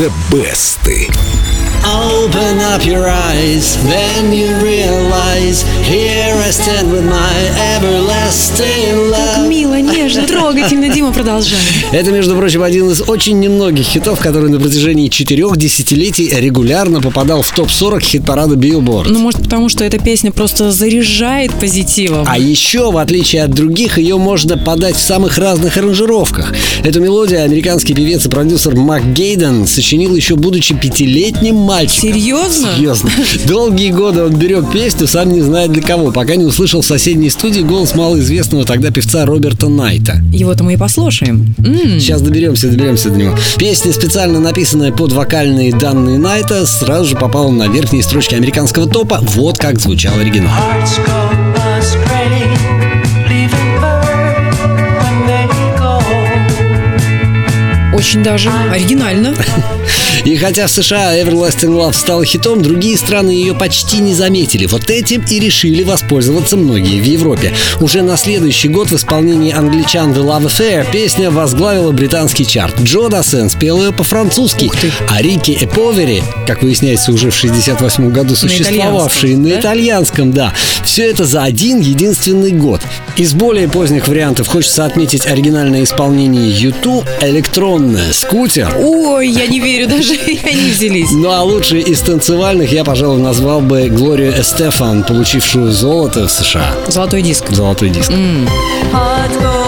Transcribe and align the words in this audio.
The 0.00 0.08
Best. 0.30 1.49
Open 1.84 2.58
up 2.58 2.84
your 2.84 3.08
eyes, 3.08 3.76
then 3.84 4.32
you 4.32 4.54
realize 4.62 5.62
Here 5.82 6.34
I 6.36 6.50
stand 6.50 6.92
with 6.92 7.04
my 7.08 7.34
everlasting 7.74 9.10
love 9.10 9.48
Мило, 9.48 9.80
нежно, 9.80 10.26
трогательно. 10.26 10.88
Дима, 10.88 11.12
продолжай. 11.12 11.58
Это, 11.92 12.12
между 12.12 12.36
прочим, 12.36 12.62
один 12.62 12.90
из 12.90 13.00
очень 13.00 13.40
немногих 13.40 13.84
хитов, 13.86 14.20
который 14.20 14.50
на 14.50 14.60
протяжении 14.60 15.08
четырех 15.08 15.56
десятилетий 15.56 16.28
регулярно 16.28 17.00
попадал 17.00 17.42
в 17.42 17.50
топ-40 17.52 18.00
хит-парада 18.00 18.56
Billboard. 18.56 19.06
Ну, 19.08 19.18
может, 19.18 19.42
потому 19.42 19.68
что 19.68 19.82
эта 19.84 19.98
песня 19.98 20.30
просто 20.30 20.70
заряжает 20.72 21.52
позитивом. 21.54 22.26
А 22.28 22.38
еще, 22.38 22.90
в 22.92 22.98
отличие 22.98 23.42
от 23.42 23.50
других, 23.50 23.98
ее 23.98 24.18
можно 24.18 24.58
подать 24.58 24.96
в 24.96 25.02
самых 25.02 25.38
разных 25.38 25.76
аранжировках. 25.76 26.54
Эту 26.84 27.00
мелодию 27.00 27.42
американский 27.42 27.94
певец 27.94 28.26
и 28.26 28.28
продюсер 28.28 28.76
Мак 28.76 29.12
Гейден 29.12 29.66
сочинил 29.66 30.14
еще 30.14 30.36
будучи 30.36 30.74
пятилетним 30.74 31.69
мальчиком. 31.70 32.12
Серьезно? 32.12 32.68
Серьезно. 32.76 33.10
Долгие 33.46 33.90
годы 33.92 34.22
он 34.24 34.34
берег 34.34 34.70
песню, 34.72 35.06
сам 35.06 35.32
не 35.32 35.40
знает 35.40 35.70
для 35.72 35.82
кого, 35.82 36.10
пока 36.10 36.34
не 36.34 36.44
услышал 36.44 36.82
в 36.82 36.86
соседней 36.86 37.30
студии 37.30 37.60
голос 37.60 37.94
малоизвестного 37.94 38.64
тогда 38.64 38.90
певца 38.90 39.24
Роберта 39.24 39.68
Найта. 39.68 40.20
Его-то 40.32 40.64
мы 40.64 40.74
и 40.74 40.76
послушаем. 40.76 41.54
М, 41.58 42.00
Сейчас 42.00 42.22
доберемся, 42.22 42.68
доберемся 42.68 43.10
до 43.10 43.16
него. 43.18 43.36
Песня, 43.56 43.92
специально 43.92 44.40
написанная 44.40 44.90
под 44.90 45.12
вокальные 45.12 45.72
данные 45.72 46.18
Найта, 46.18 46.66
сразу 46.66 47.04
же 47.10 47.16
попала 47.16 47.50
на 47.50 47.68
верхние 47.68 48.02
строчки 48.02 48.34
американского 48.34 48.88
топа. 48.88 49.20
Вот 49.22 49.58
как 49.58 49.78
звучал 49.78 50.18
оригинал. 50.18 50.50
Hearts 50.50 50.98
go 51.06 52.19
Очень 58.00 58.22
даже 58.22 58.50
оригинально. 58.70 59.34
И 60.24 60.34
хотя 60.36 60.66
в 60.66 60.70
США 60.70 61.20
Everlasting 61.20 61.68
Love 61.68 61.92
стала 61.92 62.24
хитом, 62.24 62.62
другие 62.62 62.96
страны 62.96 63.30
ее 63.30 63.54
почти 63.54 63.98
не 63.98 64.14
заметили. 64.14 64.64
Вот 64.64 64.88
этим 64.88 65.22
и 65.28 65.38
решили 65.38 65.82
воспользоваться 65.82 66.56
многие 66.56 66.98
в 66.98 67.04
Европе. 67.04 67.52
Уже 67.78 68.00
на 68.00 68.16
следующий 68.16 68.68
год 68.68 68.90
в 68.90 68.96
исполнении 68.96 69.52
англичан 69.52 70.12
The 70.12 70.24
Love 70.24 70.46
Affair 70.46 70.90
песня 70.90 71.30
возглавила 71.30 71.92
британский 71.92 72.46
чарт. 72.46 72.80
Джо 72.80 73.08
Дассен 73.08 73.50
спел 73.50 73.82
ее 73.82 73.92
по-французски, 73.92 74.70
а 75.10 75.20
Рики 75.20 75.58
Эповери, 75.60 76.22
как 76.46 76.62
выясняется, 76.62 77.12
уже 77.12 77.30
в 77.30 77.34
68 77.34 78.10
году 78.10 78.34
существовавший 78.34 79.36
на 79.36 79.48
итальянском, 79.48 79.52
да? 79.52 79.60
итальянском, 79.60 80.32
да. 80.32 80.54
Все 80.84 81.10
это 81.10 81.26
за 81.26 81.42
один 81.42 81.80
единственный 81.80 82.52
год. 82.52 82.80
Из 83.20 83.34
более 83.34 83.68
поздних 83.68 84.08
вариантов 84.08 84.48
хочется 84.48 84.86
отметить 84.86 85.26
оригинальное 85.26 85.82
исполнение 85.82 86.48
YouTube 86.50 87.04
«Электронная 87.20 88.14
скутер». 88.14 88.74
Ой, 88.82 89.28
я 89.28 89.46
не 89.46 89.60
верю 89.60 89.88
даже, 89.88 90.14
они 90.42 90.70
взялись. 90.70 91.10
Ну 91.12 91.30
а 91.30 91.42
лучшей 91.42 91.80
из 91.82 92.00
танцевальных 92.00 92.72
я, 92.72 92.82
пожалуй, 92.82 93.20
назвал 93.20 93.60
бы 93.60 93.88
Глорию 93.88 94.32
Эстефан, 94.40 95.04
получившую 95.04 95.70
золото 95.70 96.28
в 96.28 96.32
США. 96.32 96.74
Золотой 96.88 97.20
диск. 97.20 97.50
Золотой 97.50 97.90
диск. 97.90 98.10
Hearts 98.10 99.59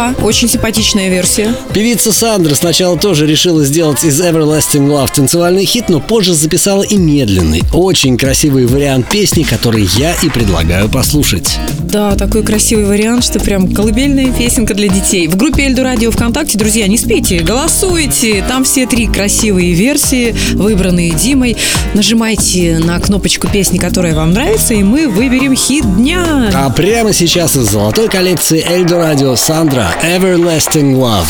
Да, 0.00 0.14
очень 0.22 0.48
симпатичная 0.48 1.10
версия. 1.10 1.54
Певица 1.74 2.10
Сандра 2.10 2.54
сначала 2.54 2.96
тоже 2.96 3.26
решила 3.26 3.62
сделать 3.62 4.02
из 4.02 4.18
Everlasting 4.18 4.88
Love 4.88 5.10
танцевальный 5.14 5.66
хит, 5.66 5.90
но 5.90 6.00
позже 6.00 6.32
записала 6.32 6.82
и 6.82 6.96
медленный, 6.96 7.60
очень 7.74 8.16
красивый 8.16 8.64
вариант 8.64 9.10
песни, 9.10 9.42
который 9.42 9.86
я 9.98 10.14
и 10.22 10.30
предлагаю 10.30 10.88
послушать. 10.88 11.58
Да, 11.82 12.14
такой 12.14 12.44
красивый 12.44 12.86
вариант, 12.86 13.24
что 13.24 13.40
прям 13.40 13.74
колыбельная 13.74 14.32
песенка 14.32 14.72
для 14.72 14.88
детей. 14.88 15.28
В 15.28 15.36
группе 15.36 15.64
Эльду 15.64 15.82
Радио 15.82 16.10
ВКонтакте, 16.10 16.56
друзья, 16.56 16.86
не 16.86 16.96
спите, 16.96 17.40
голосуйте. 17.40 18.42
Там 18.48 18.64
все 18.64 18.86
три 18.86 19.06
красивые 19.06 19.74
версии, 19.74 20.34
выбранные 20.54 21.10
Димой. 21.10 21.58
Нажимайте 21.92 22.78
на 22.78 22.98
кнопочку 23.00 23.48
песни, 23.48 23.76
которая 23.76 24.14
вам 24.14 24.32
нравится, 24.32 24.72
и 24.72 24.82
мы 24.82 25.08
выберем 25.08 25.54
хит 25.54 25.84
дня. 25.96 26.50
А 26.54 26.70
прямо 26.70 27.12
сейчас 27.12 27.54
из 27.56 27.68
золотой 27.68 28.08
коллекции 28.08 28.64
Эльдо 28.66 28.96
Радио 28.96 29.36
Сандра 29.36 29.89
Everlasting 29.98 30.96
Love. 30.96 31.28